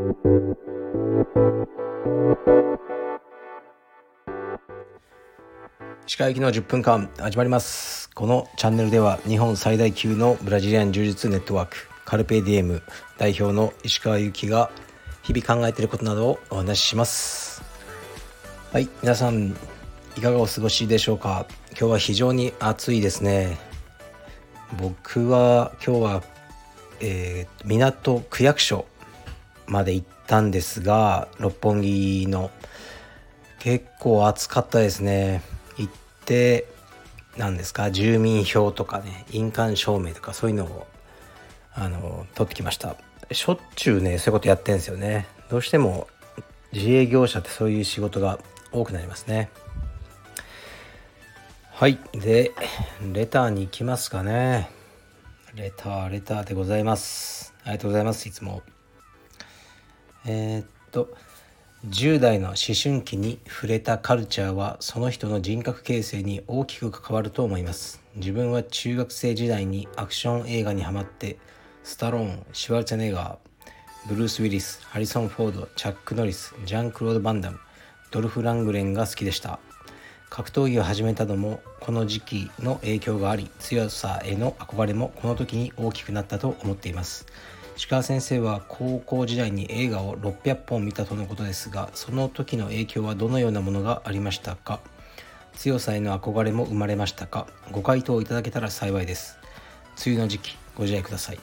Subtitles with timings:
[0.00, 0.06] 歯
[6.16, 8.08] 科行きの10分間始まります。
[8.14, 11.76] このチャンネルでは日本最大級のブラジリアン柔術ネットワーク
[12.06, 12.80] カルペディエム
[13.18, 14.70] 代表の石川由紀が
[15.22, 17.62] 日々考えていることなどをお話しします。
[18.72, 19.54] はい皆さん
[20.16, 21.44] いかがお過ごしでしょうか？
[21.72, 23.58] 今日は非常に暑いですね。
[24.78, 26.22] 僕は今日は、
[27.00, 28.86] えー、港区役所
[29.70, 32.50] まで行ったんですが六本木の。
[33.60, 35.42] 結構暑かったですね。
[35.76, 35.92] 行っ
[36.24, 36.66] て
[37.36, 40.86] 何ですか住民票とかね印鑑証明とかそういうのを
[41.74, 42.96] あの取ってきました。
[43.32, 45.26] しょっちゅうねそういうことやってんですよね。
[45.50, 46.08] どうしても
[46.72, 48.38] 自営業者ってそういう仕事が
[48.72, 49.50] 多くなりますね。
[51.72, 51.98] はい。
[52.12, 52.52] で
[53.12, 54.70] レターに行きますかね。
[55.54, 57.52] レターレターでございます。
[57.64, 58.26] ありがとうございます。
[58.26, 58.62] いつも。
[60.26, 61.12] えー、っと
[61.88, 68.02] 10代の思春期に触れたカルチャーはその人の人格形成に大きく関わると思います。
[68.16, 71.38] 自分は中学生時代にアクション映画にハマって
[71.82, 77.58] スタローンシュワルツェネガーブルース・ウィリスハリソン・フォードチャック・ノリスジャン・クロード・バンダム
[78.10, 79.58] ドルフ・ラングレンが好きでした。
[80.28, 87.26] 格闘技を始めたのもこの時期の影響があり強さへの憧れもこの時に大きくなったと思っています。
[87.80, 94.80] 石川先生は高校時代に映画を600本見たとのことですがその時の影響はどのようなものがありましたか？
[95.54, 97.46] 強さへの憧れも生まれましたか？
[97.72, 99.38] ご回答いただけたら幸いです。
[100.04, 101.40] 梅雨の時期ご自愛ください。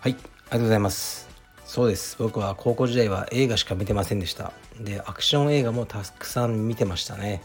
[0.00, 0.14] はい。
[0.14, 1.28] ありがとうございます。
[1.64, 2.16] そうです。
[2.18, 4.52] 僕は高校時代は映画しか見てませんでした。
[4.80, 7.40] でアクション映画もたくさん見てましたね。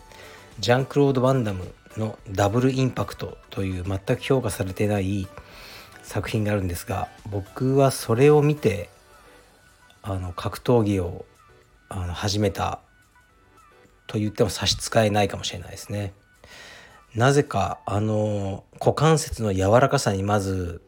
[0.57, 5.27] ジャンクロード・バンダムのダブルインパクトという全く評価されてない
[6.03, 8.89] 作品があるんですが僕はそれを見て
[10.01, 11.25] あの格闘技を
[11.89, 12.79] あの始めた
[14.07, 16.13] と言っても差し支えないかもしれないですね。
[17.15, 20.81] なぜかあの股関節の柔らかさにまず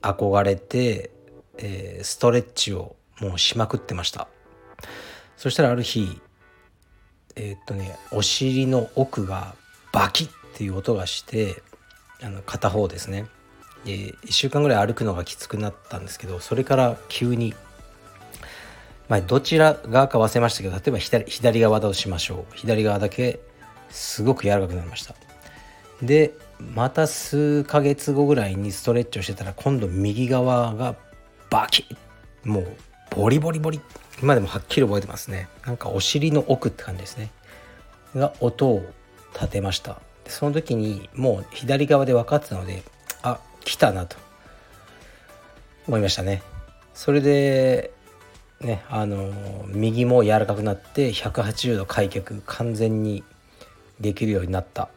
[0.00, 1.10] 憧れて、
[1.58, 4.28] えー、ストレッチをもうしまくってました
[5.36, 6.20] そしたらある日
[7.34, 9.54] えー、っとねお尻の奥が
[9.92, 11.62] バキッっていう音がして
[12.22, 13.26] あの片方ですね
[13.84, 17.54] で1週間ぐらい歩くのがきつくなったんですけどそれから急に
[19.08, 22.56] まあどちら側か忘れましたけど例えば左左側だとしましょう。
[22.56, 23.40] 左側だけ
[23.90, 25.14] すごく柔らかくなりました。
[26.02, 26.34] で
[26.74, 30.96] また数ヶ月後ぐらいにストレッチをしてたら今度右側が
[31.50, 31.96] バキッ
[32.48, 32.76] もう
[33.10, 33.80] ボリボリボリ
[34.22, 35.48] 今でもはっきり覚えてますね。
[35.64, 37.30] なんかお尻の奥って感じですね。
[38.14, 38.84] が音を
[39.34, 40.00] 立てました。
[40.26, 42.82] その時にもう左側で分かってたので
[43.66, 44.16] 来たなと。
[45.86, 46.42] 思いましたね。
[46.94, 47.92] それで
[48.60, 49.32] ねあの
[49.68, 53.22] 右も柔らかくなって180度開脚完全に
[54.00, 54.88] できるようになった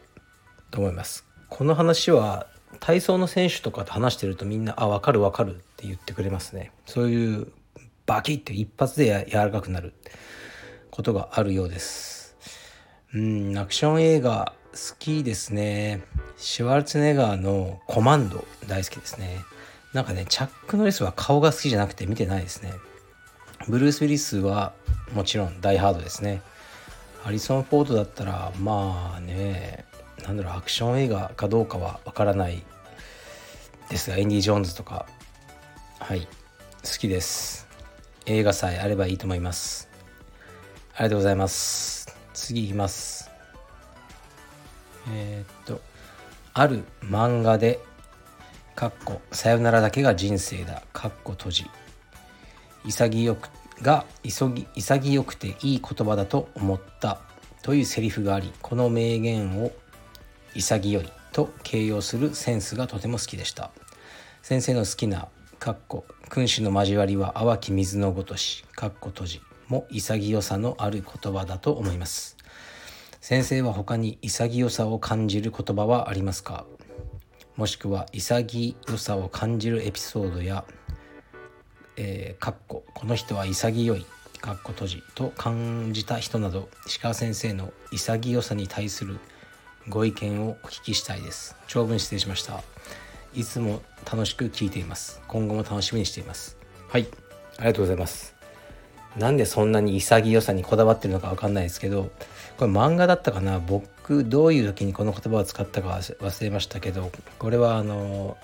[0.70, 1.26] と思います。
[1.48, 2.46] この話は
[2.78, 6.72] 体操の選手とかと話してるとみんな「あ分かる分かる」って言ってくれますね。
[6.86, 7.52] そういう
[8.06, 9.92] バキッて一発で柔らかくなる
[10.90, 12.36] ことがあるようです。
[13.14, 16.02] うんアクション映画好きですね。
[16.36, 19.38] シュワルツネガーのコマンド大好きですね。
[19.92, 22.72] なんかねチャック・ノリスは顔が好きじゃなくて見てないですね。
[23.68, 24.72] ブルース・ウィリスは
[25.12, 26.42] もちろんダイハードですね。
[27.22, 29.84] ハリソン・フォードだったらまあね
[30.24, 32.62] なんだろうアクション映画かどうかはわからない
[33.88, 35.06] ですがエンディ・ジョーンズとか
[35.98, 36.28] はい好
[36.98, 37.66] きです。
[38.26, 39.88] 映画さえあればいいと思います。
[40.94, 42.14] ありがとうございます。
[42.32, 43.30] 次いきます。
[45.12, 45.80] えー、っと
[46.52, 47.80] ある漫画で
[48.74, 51.70] 「かっこさよならだけが人生だ」かっこ閉じ。
[52.84, 53.50] 潔く
[53.82, 57.20] が急ぎ潔くていい言葉だと思った
[57.62, 59.72] というセリフがありこの名言を
[60.54, 63.70] 潔いと形容するセンスがとても好きでした。
[64.42, 65.28] 先生の好きな
[65.58, 72.36] かっこ君主の交わりは淡き水のごとしかっこ閉じも潔さのある言葉だと思います。
[73.20, 76.64] 先生は他に潔さを感じる言葉はありますか？
[77.54, 80.64] もしくは潔さを感じるエピソードや、
[81.98, 84.06] えー、かっここの人は潔い
[84.40, 89.18] かっこ閉じと感じた人など石川先生の潔さに対する
[89.90, 91.56] ご意見をお聞きしたいです。
[91.68, 92.62] 長文失礼しました。
[93.34, 95.20] いつも楽しく聞いています。
[95.28, 96.56] 今後も楽しみにしています。
[96.88, 97.06] はい。
[97.58, 98.34] ありがとうございます。
[99.16, 102.10] なんでそんなに潔さにこだわってるのか分かんないですけど
[102.60, 103.58] これ漫画だったかな？
[103.58, 108.36] 僕どういう時にこの言葉を使ったか忘れましたけどこれはあの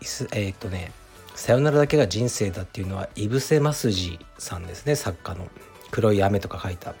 [0.00, 0.90] えー、っとね
[1.34, 5.46] さよならだけが人生だっていうのは井伏正治さんですね作家の
[5.92, 6.94] 「黒い雨」とか書いた。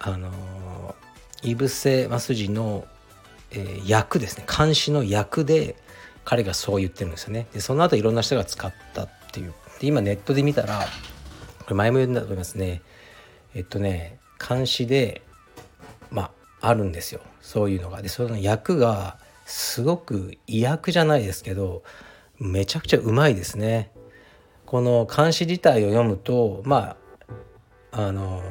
[0.00, 0.96] あの
[1.44, 2.84] 井伏正治の、
[3.52, 4.44] えー、役ですね。
[4.48, 5.76] 監視の役で
[6.24, 7.46] 彼がそう言ってるんですよね。
[7.52, 9.54] でその後いろんな人が使ったっていう。
[9.78, 10.80] で今ネットで見たら
[11.60, 12.82] これ前も言うんだと思いますね。
[13.54, 15.22] えっとね監視で
[16.12, 16.30] ま
[16.60, 17.20] ああるんですよ。
[17.40, 18.02] そういうのが。
[18.02, 21.82] でその役がすごく意訳じゃないですけど
[22.38, 23.90] めちゃくちゃうまいですね。
[24.66, 26.96] この監視自体を読むとま
[27.90, 28.42] ああの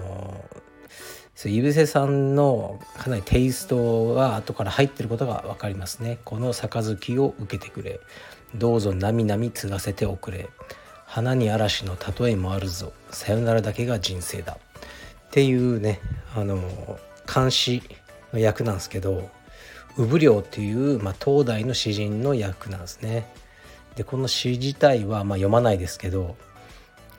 [1.44, 6.20] 井伏さんのかなりテイストが後から入ってることが分かりますね。
[6.26, 8.00] この杯を受けてくれ。
[8.54, 10.50] どうぞなみなみ継がせておくれ。
[11.06, 12.94] 花に嵐の例えもあるぞ。
[13.10, 14.54] さよならだけが人生だ。
[14.54, 16.00] っていうね
[16.36, 16.60] あの
[17.32, 17.84] 監視
[18.34, 19.30] の役なんですけど
[19.98, 23.28] 産領っていう、まあ、東大の詩人の役なんですね
[23.96, 26.36] でこの詩自体は、まあ、読まないですけど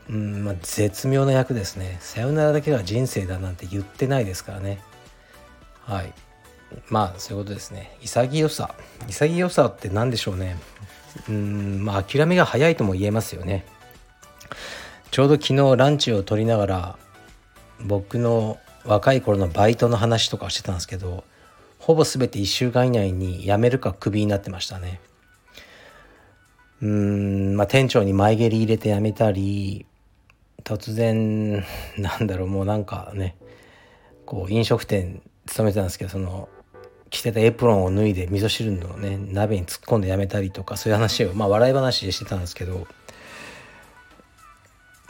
[0.08, 1.96] うんまあ、絶妙な役ですね。
[2.00, 4.80] さよならだけが人生だなんて言ってないですからね。
[5.84, 6.12] はい。
[6.88, 7.96] まあそういうことですね。
[8.00, 8.74] 潔さ。
[9.06, 10.56] 潔さって何でしょうね。
[11.28, 13.64] うんまあ諦めが早いとも言えますよね。
[15.10, 16.98] ちょうど昨日ランチを取りながら
[17.80, 21.24] 僕の若い頃のバイトの話とかしてたんですけど
[21.78, 25.00] ほぼ全て1週間以内に辞めるかクビになってましたね。
[26.80, 29.86] うん、まあ、店長に前蹴り入れて辞めたり
[30.64, 31.64] 突然
[31.96, 33.36] なんだろうもうなんかね
[34.26, 36.48] こう飲食店勤めてたんですけどその
[37.10, 42.86] 着てたエプロンを脱いで味噌汁のね鍋に突っ込んでやめたりとかそういう話をまあ笑い話でしてたんですけど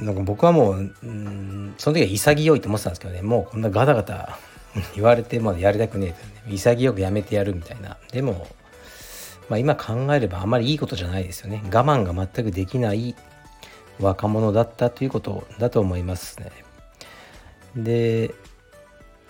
[0.02, 3.22] なんか僕はもう、うん、その時は潔いと思ってたんですけどね。
[3.22, 4.38] もうこんなガタガタ
[4.94, 7.96] 言われてまでやりたくねえって、ね、潔くやめてやるみたいな。
[8.10, 8.46] でも、
[9.49, 11.62] まあ、今考えればあまりいいことじゃないですよね。
[11.66, 13.14] 我慢が全くできない
[14.00, 16.50] 若者だったということだと思いますね。
[17.76, 18.34] で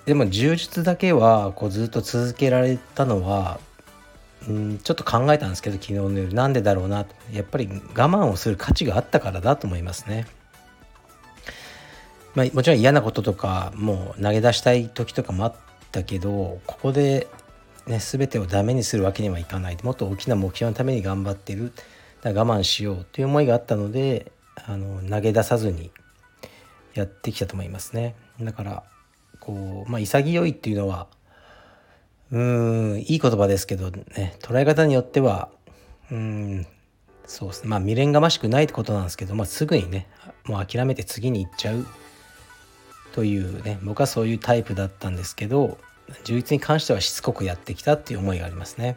[0.07, 3.61] でも充実だけはこうずっと続けられたのは
[4.51, 6.35] んちょっと考えたんですけど昨日の夜。
[6.35, 10.27] なんでだろうなやっぱり我慢をする価値があったからだと思いますね。
[12.34, 15.55] まあ、もちろん嫌なこととかもう投げ出したい時とかもあっ
[15.90, 17.29] たけどここで、
[17.87, 19.76] ね、全てをダメにするわけにはいかない。
[19.82, 21.73] もっと大きな目標のために頑張ってる。
[22.23, 24.31] だ我慢しようという思いがあったので
[24.64, 25.90] あの投げ出さずに
[26.94, 28.14] やってきたと思いますね。
[28.40, 28.82] だから
[29.40, 31.08] こうまあ潔いっていうのは
[32.31, 35.50] うんいい言葉ですけどね捉え方によっては
[36.11, 36.67] うん
[37.26, 37.69] そうですね。
[37.69, 40.08] まあ未練がましくないってことなんですけど、まあ、すぐにね
[40.44, 41.87] もう諦めて次に行っちゃう。
[43.12, 45.79] というね僕はそういうタイプだったんですけど
[46.25, 48.97] 充実に関してはしつこくやってきたっていう思いがありますね。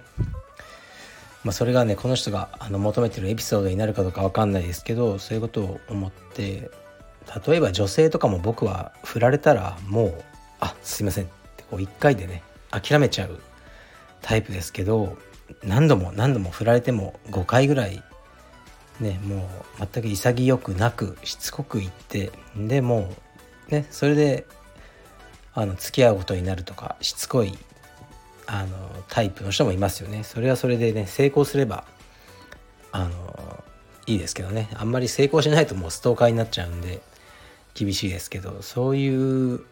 [1.43, 6.71] まあ、それがねこの人があの求めてるエピソードになるかどうか分かんないですけどそういうことを思って
[7.47, 10.23] 例えば女性とかも僕は振られたらもう
[10.59, 12.41] 「あすいません」ってこう1回でね
[12.71, 13.39] 諦めちゃう
[14.23, 15.19] タイプですけど
[15.63, 18.03] 何度も何度も振られても5回ぐらい
[18.99, 19.47] ねも
[19.79, 23.15] う全く潔くなくしつこく言ってでもう
[23.69, 24.45] ねそれで
[25.53, 27.57] あの付き合うことになるとかしつこい
[28.47, 30.23] あのタイプの人もいますよね。
[30.23, 31.85] それはそれでね成功すれば
[32.91, 33.63] あの
[34.05, 34.69] いいですけどね。
[34.75, 37.01] あんまり成功しないともうストーカーになっちゃうんで
[37.73, 39.65] 厳しいですけどそういう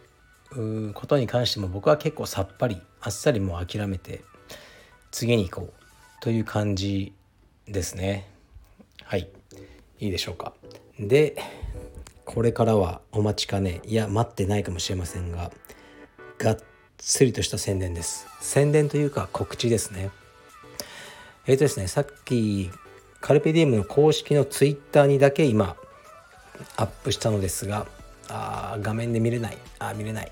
[0.94, 4.24] ことに関しても僕は結構さっぱりあっさりもう諦めて
[5.12, 5.74] 次に行こう
[6.22, 7.14] という感じ
[7.68, 8.30] ですね。
[9.04, 9.30] はい。
[10.00, 10.54] いいでしょうか。
[11.00, 11.38] で
[12.26, 13.82] これからはお待ちかね。
[13.86, 15.52] いや待ってないかもしれませんが
[16.38, 16.58] がっ
[16.98, 18.28] つりとした宣伝です。
[18.42, 20.10] 宣伝というか告知ですね。
[21.46, 22.72] えっ、ー、とですねさっき
[23.20, 25.76] カルペディウムの公式のツイッターにだけ今
[26.78, 27.88] アップしたのですが
[28.30, 29.58] あ画面で見れない。
[29.80, 30.32] あ見れない。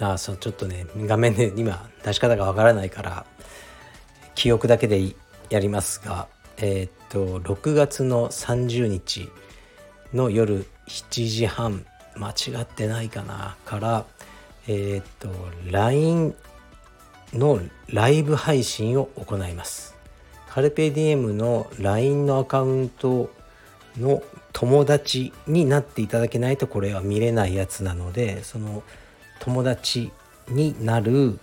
[0.00, 3.26] あそうちょっとね画面で今出し方がわからないから
[4.34, 5.14] 記憶だけで
[5.48, 9.30] やりますがえっ、と6月の30日
[10.12, 11.84] の夜7時半
[12.16, 14.04] 間違ってないかなから
[14.68, 15.28] えっ、と
[15.70, 16.34] LINE
[17.32, 19.94] のライブ配信を行います。
[20.48, 23.30] カルペディエムの LINE のアカウント
[23.98, 28.82] の友達になっていただけないとこれは見れないやつなのでその
[29.38, 30.10] 友達
[30.48, 31.38] になる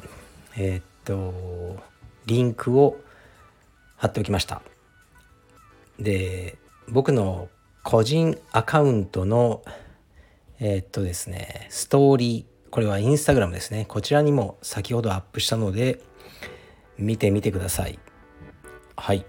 [0.57, 1.77] えっ、と
[2.25, 2.97] リンクを
[3.97, 4.61] 貼っておきました。
[5.99, 6.57] で
[6.89, 7.47] 僕の
[7.83, 9.63] 個人アカウントの
[10.59, 13.85] えっ、とですねストーリーこれはインスタグラムですね。
[13.87, 16.01] こちらにも先ほどアップしたので、
[16.97, 17.99] 見てみてください。
[18.95, 19.25] はい。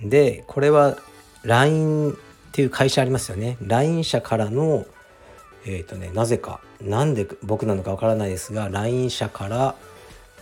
[0.00, 0.96] で、これは、
[1.44, 2.14] LINE っ
[2.52, 4.86] ていう会社ありますよね LINE 社からの
[5.66, 9.74] えっ、とねなぜかなんで僕なのかわからないですが LINE 社から、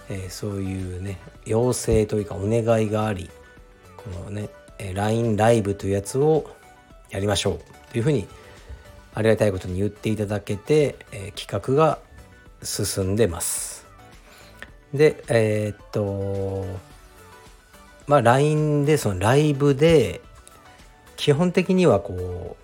[0.08, 3.30] えー、そういうね要請というかお願いがあり
[3.96, 4.48] このね
[4.94, 6.50] LINE ライブというやつを
[7.12, 8.26] やりましょうというふうに
[9.14, 11.98] ありがたいことに言っていただけて、えー、企画が
[12.62, 13.86] 進んでます。
[14.94, 16.66] でえー、っと
[18.06, 20.20] まあ LINE でそのライブで
[21.16, 22.56] 基本的にはこ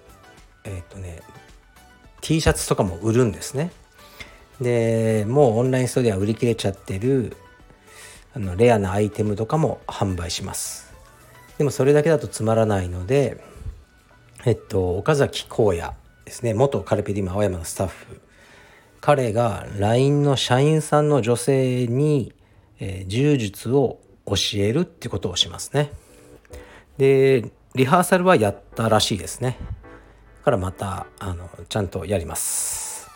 [0.64, 1.20] うえー、っとね
[2.20, 3.70] T シャツとかも売るんですね。
[4.60, 7.36] でもうオンラインストアでは売り切れちゃってる
[8.34, 10.92] あのレアなアイテムとかも販売します。
[11.58, 13.42] でもそれだけだとつまらないので
[14.44, 18.20] えっと岡崎荒野ですね元カルペディマ青山のスタッフ
[19.00, 22.32] 彼が LINE の社員さんの女性に、
[22.78, 25.92] えー、柔術を教えるってことをしますね。
[26.98, 29.56] でリハーサルはやったらしいですね。
[30.44, 33.08] からまたあのちゃんとやります。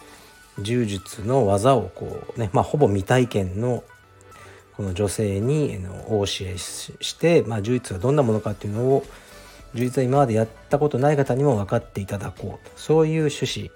[0.61, 3.85] 柔術の技をこうね、まあ、ほぼ未体験の
[4.77, 9.05] この女性にお教えして、まあ、柔術がどんなものかっていうのを
[9.75, 13.71] 充実は今までやったことない方にも分かっていただこうとそういう趣旨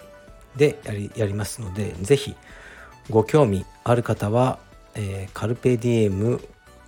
[0.57, 2.37] でやりやりますので是非
[3.11, 4.59] ご興味ある方は、
[4.95, 6.41] えー、カルペディエム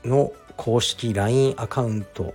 [0.05, 2.35] の公式 LINE アカウント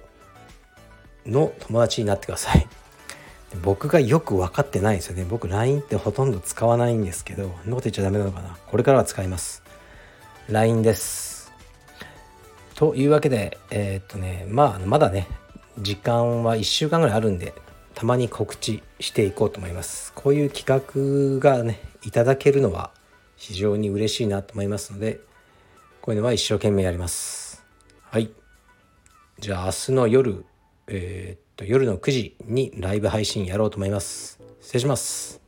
[1.25, 2.67] の友達になってください。
[3.61, 5.25] 僕がよく分かってないですよね。
[5.29, 8.57] 僕 LINE ってほとんど使わないんですけど、そんなこと言っちゃダメなのかな。
[8.65, 9.61] これからは使います。
[10.49, 11.51] LINE です。
[12.75, 15.27] というわけで、えー、っとね、まあ、まだね、
[15.79, 17.53] 時間は1週間ぐらいあるんで
[17.95, 20.13] たまに告知していこうと思います。
[20.13, 22.91] こういう企画がねいただけるのは
[23.35, 25.19] 非常に嬉しいなと思いますので
[26.01, 27.63] こういうのは一生懸命やります。
[28.09, 28.31] はい。
[29.39, 30.45] じゃあ明日の夜
[30.87, 34.39] えー、っと夜の9時にライブ配信やろうと思います。
[34.61, 35.42] 失礼します。